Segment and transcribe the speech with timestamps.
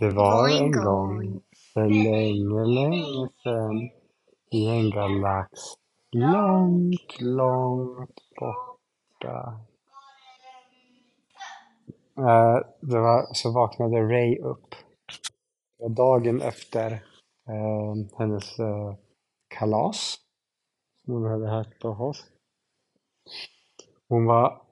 [0.00, 1.40] Det var en gång
[1.74, 3.90] för länge, länge sen
[4.50, 5.50] i en galax
[6.10, 9.60] långt, långt borta.
[12.18, 14.74] Eh, det var, så vaknade Ray upp.
[15.78, 16.92] Var dagen efter
[17.48, 18.94] eh, hennes eh,
[19.48, 20.16] kalas
[21.04, 22.24] som hon hade haft på oss.
[24.08, 24.63] Hon var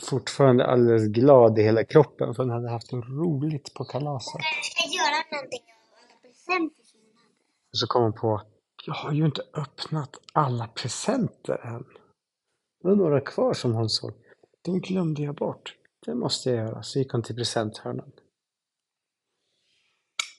[0.00, 4.40] fortfarande alldeles glad i hela kroppen för hon hade haft roligt på kalaset.
[4.40, 7.32] Jag ska göra någonting av alla presenter som hon hade.
[7.72, 8.42] Och så kom hon på,
[8.86, 11.84] jag har ju inte öppnat alla presenter än.
[12.82, 14.12] Det var några kvar som hon såg.
[14.62, 15.74] De glömde jag bort.
[16.06, 16.82] Det måste jag göra.
[16.82, 18.12] Så gick hon till presenthörnan.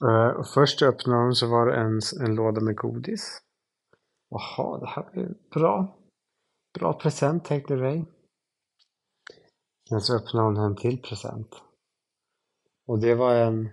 [0.04, 3.42] Eh, och först öppnade hon så var det en, en låda med godis.
[4.30, 5.98] Jaha, det här ju bra.
[6.80, 8.04] Bra present tänkte Ray.
[9.90, 11.62] Sen så öppnade hon en till present.
[12.88, 13.66] Och det var en...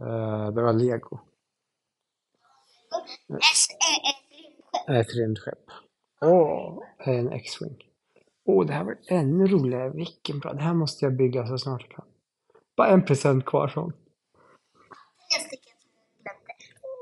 [0.00, 1.18] eh, det var lego.
[3.28, 4.88] Rymdskepp.
[4.88, 5.64] Ett rymdskepp.
[6.20, 7.76] Åh, en X-Wing.
[8.44, 9.90] Åh, det här var ännu roligare.
[9.90, 10.52] Vilken bra.
[10.52, 12.04] Det här måste jag bygga så snart jag kan.
[12.76, 13.96] Bara en present kvar glömde.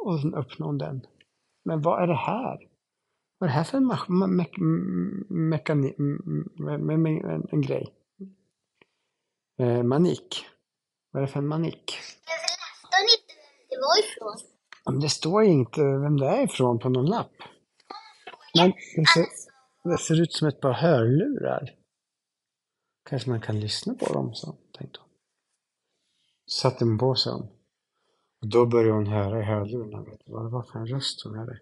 [0.04, 1.06] Och sen öppnade hon den.
[1.64, 2.68] Men vad är det här?
[3.38, 7.42] Vad är det här för en, ma- ma- mek- m- mekani- m- m- m- m-
[7.52, 7.94] en, grej?
[9.58, 10.46] Eh, manik.
[11.10, 11.90] Vad är det för en manik?
[11.90, 14.50] Så läste hon inte vem det var ifrån.
[14.86, 17.32] Men Det står ju inte vem det är ifrån på någon lapp.
[18.56, 19.48] Men det ser, Alltså,
[19.84, 21.74] det ser ut som ett par hörlurar.
[23.08, 25.08] Kanske man kan lyssna på dem, så tänkte hon.
[26.50, 27.48] Satte hon på sig dem.
[28.40, 30.02] Och då började hon höra i hörlurarna.
[30.02, 31.60] Vet du vad det var för en röst hon hörde?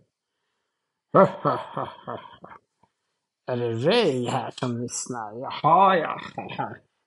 [3.47, 5.33] Är det Ray här som lyssnar?
[5.33, 6.21] Jaha, ja.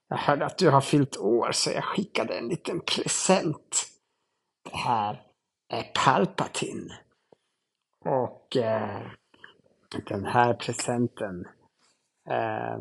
[0.09, 3.87] Jag hörde att du har fyllt år så jag skickade en liten present.
[4.63, 5.21] Det här
[5.73, 6.93] är Palpatine.
[8.05, 9.01] Och eh,
[10.07, 11.47] den här presenten
[12.29, 12.77] eh,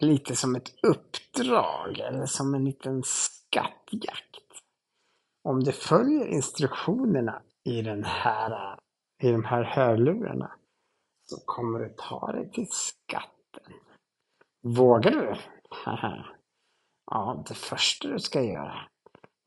[0.00, 4.62] lite som ett uppdrag eller som en liten skattjakt.
[5.44, 8.78] Om du följer instruktionerna i, den här,
[9.22, 10.50] i de här hörlurarna
[11.30, 13.72] så kommer du ta dig till skatten.
[14.62, 15.36] Vågar du?
[15.70, 16.26] Haha.
[17.10, 18.90] ja, det första du ska göra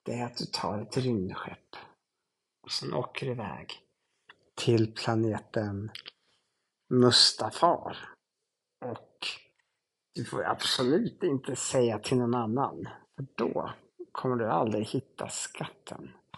[0.03, 1.75] det är att du tar ett rymdskepp
[2.63, 3.79] och sen åker iväg
[4.55, 5.91] till planeten
[6.89, 7.97] Mustafar.
[8.85, 9.27] Och
[10.15, 13.73] du får absolut inte säga till någon annan, för då
[14.11, 16.11] kommer du aldrig hitta skatten.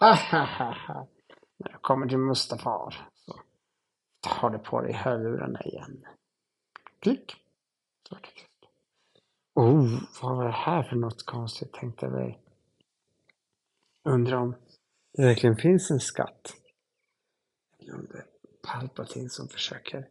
[1.58, 3.40] När du kommer till Mustafar så
[4.26, 6.06] tar du på dig hörlurarna igen.
[6.98, 7.36] Klick!
[9.54, 12.12] Oh, vad var det här för något konstigt, tänkte jag.
[12.12, 12.40] mig.
[14.02, 14.54] Undrar om
[15.12, 16.56] det verkligen finns en skatt.
[17.78, 18.26] Eller om det är
[18.62, 20.08] Palpatine som försöker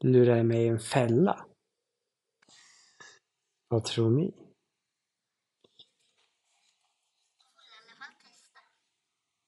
[0.00, 1.46] lura mig i en fälla.
[3.68, 4.34] Vad tror ni?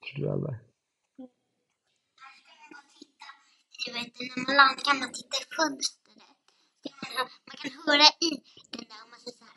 [0.01, 0.59] Tror du alla?
[3.89, 5.99] du vet, när man landar kan man titta i fönstret.
[6.83, 6.91] Så
[7.49, 8.31] Man kan, höra i
[8.73, 9.55] den där och man säger så här.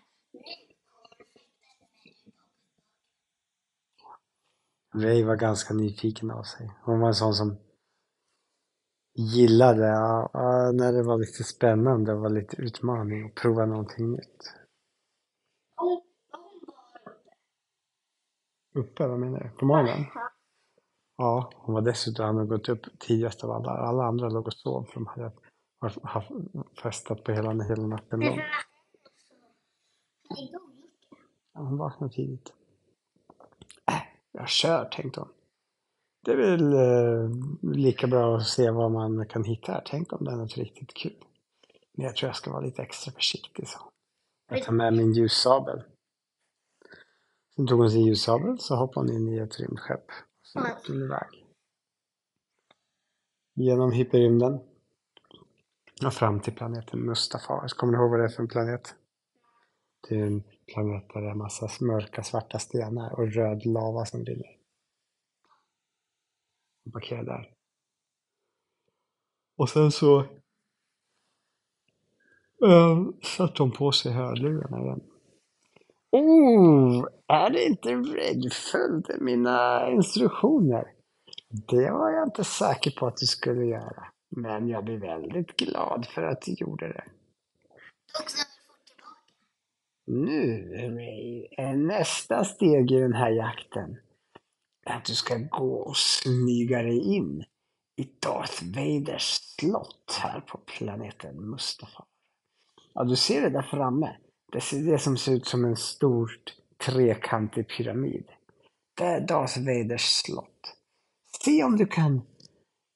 [4.94, 6.72] "Nu Ray var ganska nyfiken av sig.
[6.84, 7.58] Hon var en sån som
[9.16, 14.54] gillade ja, när det var lite spännande och var lite utmaning och prova någonting nytt.
[18.76, 19.50] Uppe, vad menar du?
[19.50, 20.06] På morgonen?
[21.22, 23.72] Ja, hon var dessutom, hade gått upp tidigast av alla.
[23.72, 25.32] Alla andra låg och sov för de hade
[25.82, 26.30] haft- haft
[26.84, 28.40] festat på hela, hela natten lång.
[31.54, 32.54] Ja, Hon vaknade tidigt.
[33.92, 34.02] Äh,
[34.32, 35.30] jag kör, tänkte hon.
[36.26, 37.30] Det är väl eh,
[37.76, 39.84] lika bra att se vad man kan hitta här.
[39.86, 41.24] Tänk om det är något riktigt kul.
[41.94, 43.80] Men jag tror jag ska vara lite extra försiktig, så.
[44.50, 45.84] Jag tar med min ljussabel.
[47.56, 50.06] Sen tog hon sin ljussabel, så hoppade hon in i ett rymdskepp.
[50.54, 51.46] Så åkte hon iväg.
[53.54, 54.60] Genom hyperrymden.
[56.06, 57.68] Och fram till planeten Mustafar.
[57.68, 58.96] Kommer du ihåg vad det är för en planet?
[60.10, 60.44] Det är en
[60.74, 64.58] planet där det är massa mörka svarta stenar och röd lava som rinner.
[66.84, 67.54] Hon parkerade där.
[69.56, 70.20] Och sen så
[72.66, 75.11] eh, äh, satte hon på sig hörlurarna igen.
[76.12, 80.94] Oh, är det inte Red följde mina instruktioner?
[81.50, 84.08] Det var jag inte säker på att du skulle göra.
[84.30, 87.04] Men jag blir väldigt glad för att du gjorde det.
[90.06, 93.98] Nu, Ray, är nästa steg i den här jakten.
[94.86, 97.44] att du ska gå och smyga dig in
[97.96, 102.06] i Darth Vaders slott här på planeten Mustafar.
[102.94, 104.18] Ja, du ser det där framme.
[104.52, 106.32] Det, det som ser ut som en stor
[106.78, 108.32] trekantig pyramid.
[108.94, 110.78] Det är Darth Vaders slott.
[111.44, 112.22] Se om du kan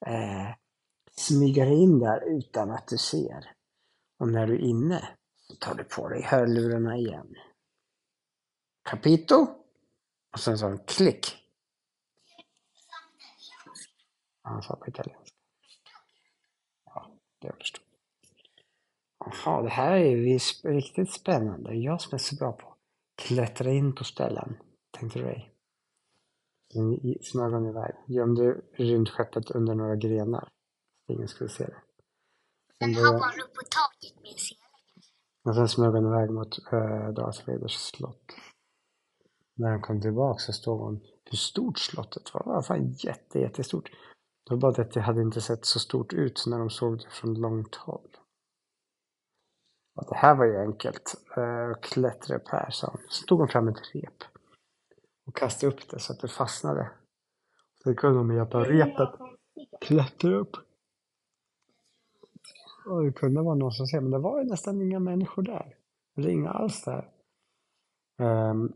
[0.05, 0.55] eh,
[1.17, 3.51] smyga dig in där utan att du ser.
[4.19, 5.09] Och när du är inne
[5.47, 7.35] så tar du på dig hörlurarna igen.
[8.89, 9.47] Capito.
[10.33, 11.35] Och sen så han klick.
[14.41, 15.35] Han sa på italienska.
[16.85, 17.11] Ja,
[17.41, 17.84] det förstår.
[19.25, 21.73] Jaha, det här är ju riktigt spännande.
[21.73, 22.77] Jag som är så bra på att
[23.15, 24.57] klättra in på ställen.
[24.99, 25.51] Tänkte du dig?
[27.21, 27.95] Smög hon iväg.
[28.07, 30.49] Gömde rymdskeppet under några grenar.
[31.07, 31.81] Ingen skulle se det.
[32.79, 34.59] Sen hoppade han upp på taket med en sele.
[35.43, 38.25] Och sen smög han iväg mot äh, Darth Vaders slott.
[39.55, 42.43] När han kom tillbaka så stod hon hur stort slottet var.
[42.43, 43.89] Det var fan jätte, jättestort.
[44.45, 46.97] Det var bara det att det hade inte sett så stort ut när de såg
[46.97, 48.09] det från långt håll.
[49.95, 51.15] Att det här var ju enkelt.
[51.37, 53.01] Uh, klättra upp här, sa hon.
[53.09, 54.23] Så tog hon fram ett rep.
[55.27, 56.91] Och kastade upp det så att det fastnade.
[57.83, 59.09] Så kunde hon med hjälp av repet
[59.81, 60.55] klättra upp.
[62.85, 65.75] Och det kunde vara någon som ser, men det var ju nästan inga människor där.
[66.17, 67.09] Eller inga alls där.
[68.19, 68.73] Ehm, um,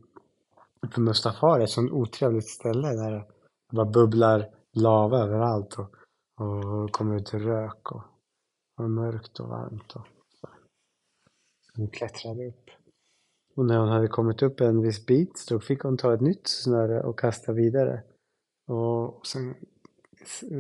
[0.92, 3.26] för Mustafar är ett sånt otrevligt ställe där det
[3.72, 5.96] bara bubblar lava överallt och,
[6.46, 8.02] och kommer ut rök och,
[8.78, 9.96] och mörkt och varmt.
[9.96, 10.08] Och,
[11.80, 12.70] hon klättrade upp.
[13.56, 16.48] Och när hon hade kommit upp en viss bit så fick hon ta ett nytt
[16.48, 18.04] snöre och kasta vidare.
[18.68, 19.56] Och sen,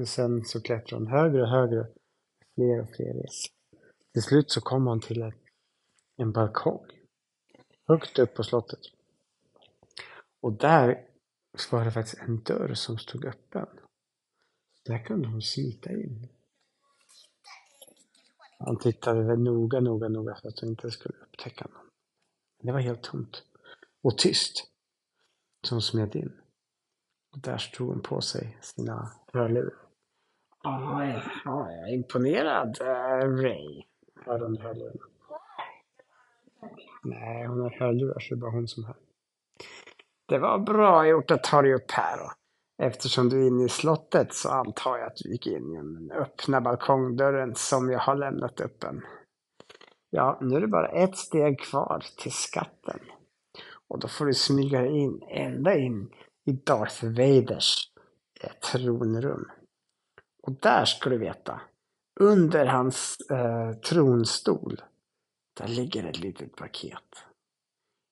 [0.06, 1.88] sen så klättrade hon högre och högre.
[2.56, 3.51] Fler och fler resor.
[4.13, 5.33] Till slut så kom hon till en,
[6.18, 6.86] en balkong.
[7.88, 8.80] Högt upp på slottet.
[10.42, 11.06] Och där
[11.71, 13.68] var det faktiskt en dörr som stod öppen.
[14.86, 16.27] Där kunde hon smita in.
[18.59, 21.89] Han tittade väl noga, noga, noga för att hon inte skulle upptäcka någon.
[22.61, 23.44] Det var helt tomt.
[24.03, 24.67] Och tyst.
[25.63, 26.31] Så hon smet in.
[27.31, 29.73] Och där stod hon på sig sina hörlurar.
[30.63, 31.06] Ja,
[31.45, 33.83] jag är imponerad, uh, Ray.
[34.25, 35.06] Hörde hon hörlurarna?
[37.03, 38.95] Nej, hon har hörlurar så det är bara hon som hör.
[40.25, 42.25] Det var bra gjort att ta dig upp här.
[42.25, 42.31] Och
[42.81, 46.12] eftersom du är inne i slottet så antar jag att du gick in genom den
[46.12, 49.02] öppna balkongdörren som jag har lämnat öppen.
[50.10, 53.00] Ja, nu är det bara ett steg kvar till skatten.
[53.88, 56.10] Och då får du smyga dig in ända in
[56.46, 57.92] i Darth Vaders
[58.42, 59.46] eh, tronrum.
[60.44, 61.62] Och där ska du veta,
[62.20, 64.81] under hans eh, tronstol,
[65.60, 67.26] där ligger ett litet paket.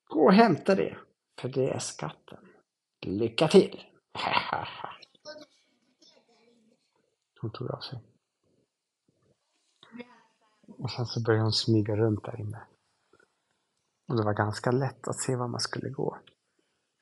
[0.08, 0.96] Gå och hämta det.
[1.40, 2.38] För det är skatten.
[3.06, 3.84] Lycka till!
[7.40, 7.98] Hon tog av sig.
[10.78, 12.60] Och sen så började hon smyga runt där inne.
[14.08, 16.18] Och det var ganska lätt att se var man skulle gå.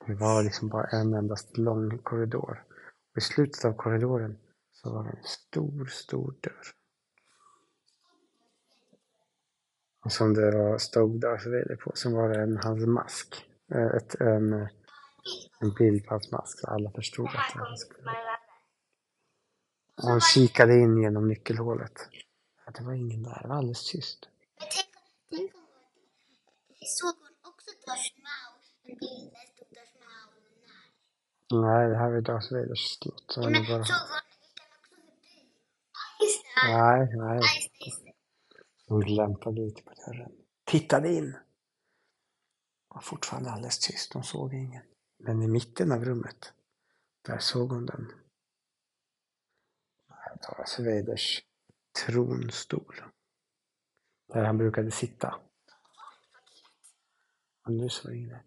[0.06, 2.64] Det var liksom bara en endast lång korridor.
[3.12, 4.38] Och i slutet av korridoren
[4.73, 6.73] så var det en stor, stor dörr.
[10.05, 13.47] Och som det var, stod Darth Vader på så var det en hans mask.
[13.75, 14.69] Eh, ett, en,
[15.61, 18.11] en bild på hans mask så alla förstod att han skulle...
[20.03, 21.93] Och han kikade in genom nyckelhålet.
[22.65, 24.29] Ja, det var ingen där, det var alldeles tyst.
[24.58, 24.86] Men tänk,
[25.31, 25.67] tänk om
[26.86, 30.43] såg hon också Darth Maul, en bild där stod Darth Maul
[31.51, 31.67] när?
[31.67, 33.24] Nej, det här var Darth Vaders slott.
[33.29, 33.84] Så Men bara...
[33.84, 34.22] såg hon,
[36.19, 36.77] det.
[36.77, 37.39] Nej, nej.
[37.39, 38.12] Det, det.
[38.89, 40.32] Hon gläntade lite på dörren.
[40.65, 41.31] Tittade in.
[41.32, 41.41] Det
[42.94, 44.82] var fortfarande alldeles tyst, hon såg ingen.
[45.27, 46.53] Men i mitten av rummet,
[47.23, 48.13] där såg hon den.
[50.43, 51.43] Darth Vaders
[52.05, 53.03] tronstol.
[54.33, 55.41] Där han brukade sitta.
[57.65, 58.41] Och nu så var det.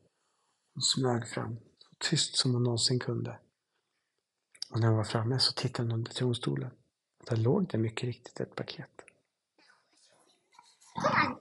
[0.74, 3.40] Hon smög fram, så tyst som hon någonsin kunde.
[4.72, 6.72] Och när hon var framme så tittade hon under tronstolen.
[7.26, 9.02] Där låg det mycket riktigt ett paket.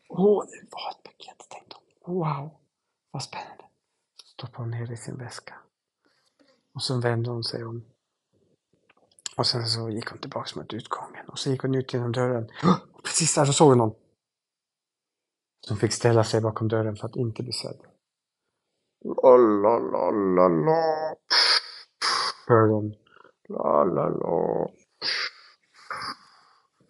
[0.09, 2.15] Åh, det var ett paket, tänkte hon.
[2.15, 2.61] Wow,
[3.11, 3.68] vad spännande.
[4.41, 5.55] Så stoppade hon ner det i sin väska.
[6.75, 7.85] Och så vände hon sig om.
[9.37, 11.29] Och sen så gick hon tillbaka mot utgången.
[11.29, 12.45] Och så gick hon ut genom dörren.
[12.93, 13.95] Och precis där så såg hon någon.
[15.67, 17.81] Som fick ställa sig bakom dörren för att inte bli sedd.
[19.05, 21.15] La, la, la, la, la.
[22.47, 22.95] Hörde hon.
[23.49, 24.69] La, la, la.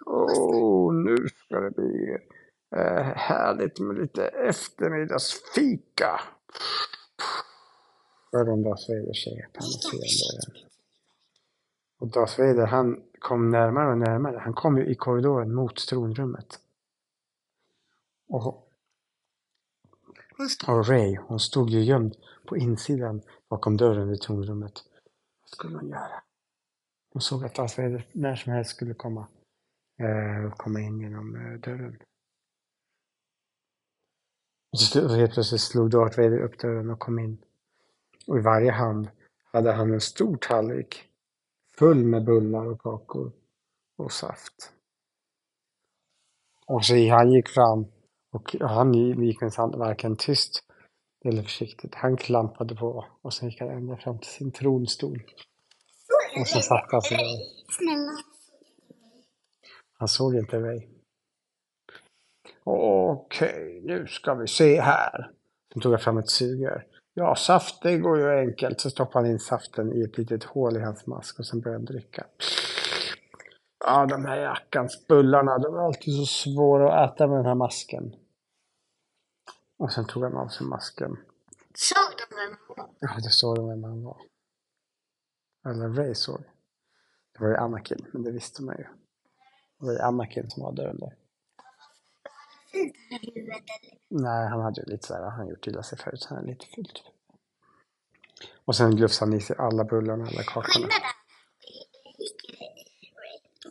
[0.07, 2.17] Åh, nu ska det bli
[2.77, 6.21] eh, härligt med lite eftermiddagsfika.
[8.33, 10.69] Hörde om Darth Vader säger på andra sidan dörren.
[11.99, 14.39] Och Darth Vader han kom närmare och närmare.
[14.39, 16.61] Han kom ju i korridoren mot tronrummet.
[18.29, 18.47] Och,
[20.67, 22.17] och Ray, hon stod ju gömd
[22.47, 24.73] på insidan bakom dörren i tronrummet.
[25.41, 26.23] Vad skulle hon göra?
[27.13, 29.29] Hon såg att Darth Vader när som helst skulle komma,
[29.99, 31.99] eh, komma in genom eh, dörren.
[34.73, 37.39] Och helt plötsligt slog Darth Vader upp dörren och kom in.
[38.29, 39.09] Och i varje hand
[39.53, 41.05] hade han en stor tallrik
[41.79, 43.33] full med bullar och kakor
[43.97, 44.73] och saft.
[46.67, 47.87] Och så han gick fram
[48.33, 50.65] och han gick minsann varken tyst
[51.25, 51.95] eller försiktigt.
[51.95, 55.23] Han klampade på och sen gick han ända fram till sin tronstol.
[56.41, 57.39] Och så satte han sig där.
[59.99, 60.89] Han såg inte mig.
[62.65, 65.31] Okej, nu ska vi se här.
[65.73, 66.87] Sen tog jag fram ett sugrör.
[67.19, 68.81] Ja, saft det går ju enkelt.
[68.81, 71.79] Så stoppade han in saften i ett litet hål i hans mask och sen började
[71.79, 72.27] han dricka.
[73.85, 77.55] Ja, de här jackans bullarna, de är alltid så svåra att äta med den här
[77.55, 78.15] masken.
[79.79, 81.17] Och sen tog han av sig masken.
[81.75, 82.91] Såg de vem han var?
[83.01, 84.21] Ja, det såg de vem han var.
[85.69, 86.41] Eller Ray såg.
[87.33, 88.85] Det var ju Anakin, men det visste man ju.
[89.79, 90.89] Det var ju Anakin som var där
[92.73, 93.99] här eller?
[94.09, 96.67] Nej, han hade ju lite sådär, han gjort illa sig förut, så han är lite
[96.67, 96.99] fylld.
[98.65, 100.89] Och sen glufsade han i sig alla bullarna, alla kakorna.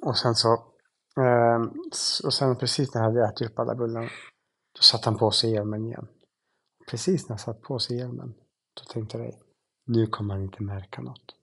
[0.02, 0.64] Och sen så,
[1.22, 1.74] ehm,
[2.24, 4.10] och sen precis när han hade ätit upp alla bullarna,
[4.76, 6.08] då satte han på sig hjälmen igen.
[6.90, 8.34] Precis när han satt på sig hjälmen,
[8.74, 9.34] då tänkte jag,
[9.86, 11.36] nu kommer han inte märka något.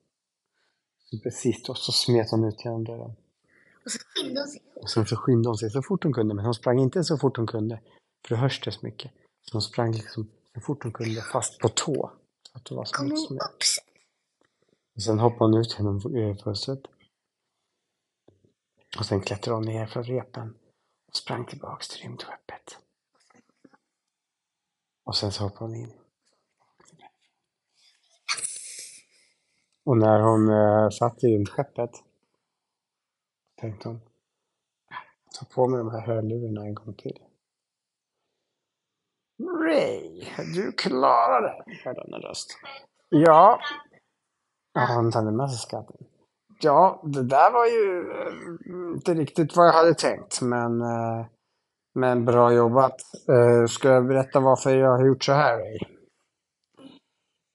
[1.04, 3.16] Så precis då så smet hon ut genom dörren.
[3.85, 4.62] Och så skyndade hon sig.
[4.76, 7.19] Och sen så skyndade hon sig så fort hon kunde, men hon sprang inte så
[7.19, 7.81] fort hon kunde,
[8.26, 9.12] för det hörs det så mycket.
[9.43, 12.11] Så hon sprang liksom så fort hon kunde, fast på tå.
[12.43, 13.85] Så att det var så Kom hon upp sen?
[14.97, 16.81] Och sen hoppade hon ut genom eh, fönstret.
[18.99, 20.55] Och sen klättrade hon ner från repen
[21.09, 22.79] och sprang tillbaks till rymdskeppet.
[25.05, 25.93] Och sen så hoppade hon in.
[29.85, 31.91] Och när hon eh, satt i rymdskeppet
[33.61, 34.00] tänkte hon
[35.38, 37.18] ta på mig de här hörlurarna en gång till.
[39.62, 42.58] Ray, du klarar det, hörde hon en röst.
[43.08, 43.61] Ja.
[44.73, 45.96] Ja, han hade med sig skatten.
[46.61, 51.26] Ja, det där var ju eh, inte riktigt vad jag hade tänkt, men, eh,
[51.94, 52.96] men bra jobbat.
[53.28, 55.78] Eh, Ska jag berätta varför jag har gjort så här, Ray?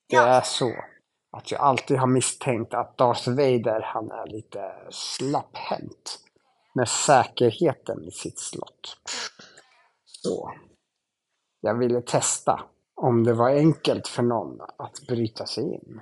[0.09, 0.71] Det är så
[1.31, 6.19] att jag alltid har misstänkt att Darth Vader, han är lite slapphänt
[6.73, 8.97] med säkerheten i sitt slott.
[10.05, 10.51] Så.
[11.61, 12.61] Jag ville testa
[12.95, 16.01] om det var enkelt för någon att bryta sig in.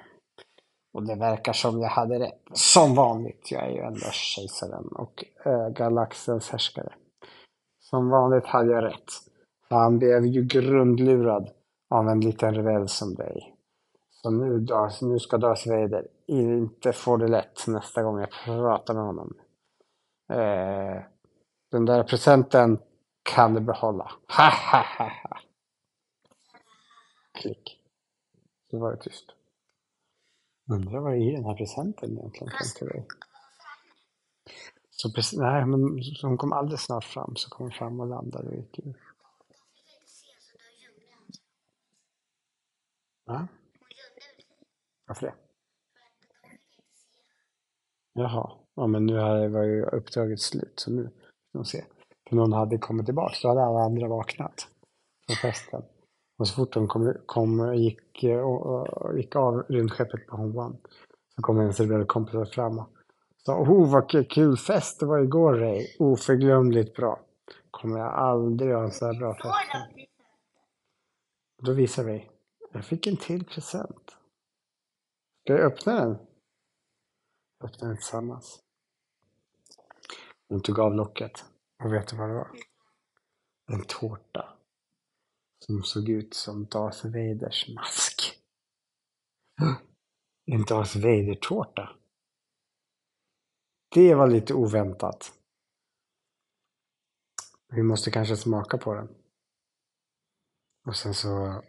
[0.93, 2.41] Och det verkar som jag hade rätt.
[2.53, 6.93] Som vanligt, jag är ju ändå kejsaren och äh, galaxens härskare.
[7.79, 9.11] Som vanligt hade jag rätt.
[9.69, 11.49] Han blev ju grundlurad
[11.89, 13.56] av en liten rebell som dig.
[14.27, 18.93] Så nu, Darth, nu ska Darth Vader inte få det lätt nästa gång jag pratar
[18.93, 19.37] med honom.
[20.29, 21.03] Eh,
[21.71, 22.79] den där presenten
[23.23, 24.11] kan du behålla.
[24.37, 25.39] Ha, ha, ha, ha.
[27.33, 27.79] Klick.
[28.71, 29.25] Så var det tyst.
[30.71, 33.05] Undrar vad det är i den här presenten egentligen, tänkte jag.
[34.89, 38.49] Så precis, nej, men hon kom alldeles snart fram, så kom hon fram och landade
[38.49, 38.95] och gick ur.
[43.25, 43.47] Va?
[45.07, 45.33] Varför det?
[48.13, 49.13] Jaha, ja men nu
[49.49, 51.09] var ju uppdraget slut, så nu
[51.49, 51.83] ska vi se.
[52.29, 54.67] För någon hade kommit tillbaka, så hade alla andra vaknat
[55.25, 55.81] från festen.
[56.37, 60.77] Och så fort de kom, kom gick, och, gick av rymdskeppet på Hoan
[61.35, 62.89] så kom ens rebellkompisar fram och
[63.45, 65.87] sa Oh, vad kul fest det var igår Ray.
[65.99, 67.19] Oförglömligt bra.
[67.71, 69.45] Kommer jag aldrig ha en så här bra fest.
[69.45, 70.07] igen."
[71.63, 72.21] Då visar Ray.
[72.73, 74.16] Jag fick en till present.
[75.47, 76.17] Ska jag öppna den?
[77.63, 78.63] Öppna den tillsammans.
[80.47, 81.45] Hon tog av locket.
[81.83, 82.51] Och vet du vad det var?
[83.71, 84.57] En tårta.
[85.59, 88.39] Som såg ut som Darth Vaders mask.
[90.45, 91.89] En Darth Vader-tårta.
[93.89, 95.33] Det var lite oväntat.
[97.67, 99.15] Vi måste kanske smaka på den.
[100.85, 101.63] Och sen så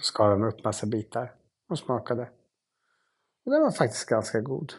[0.00, 1.34] skar de upp massa bitar
[1.68, 2.30] och smakade.
[3.44, 4.72] Och den var faktiskt ganska god.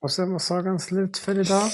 [0.00, 1.70] Och sen var sagan slut för idag.